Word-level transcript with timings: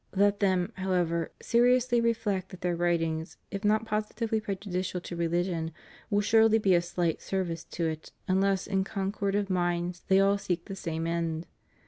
Let 0.15 0.39
them, 0.39 0.71
how 0.77 0.93
ever, 0.93 1.31
seriously 1.43 2.01
reflect 2.01 2.49
that 2.49 2.61
their 2.61 2.75
writings, 2.75 3.37
if 3.51 3.63
not 3.63 3.85
positively 3.85 4.41
prejudicial 4.41 4.99
to 5.01 5.15
religion, 5.15 5.69
will 6.09 6.21
surely 6.21 6.57
be 6.57 6.73
of 6.73 6.83
slight 6.83 7.21
service 7.21 7.63
to 7.65 7.85
it 7.85 8.11
unless 8.27 8.65
in 8.65 8.83
concord 8.83 9.35
of 9.35 9.47
minds 9.51 10.01
they 10.07 10.19
all 10.19 10.39
seek 10.39 10.65
the 10.65 10.75
same 10.75 11.05
end. 11.05 11.45